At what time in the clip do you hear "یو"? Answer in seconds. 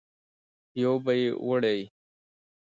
0.83-0.93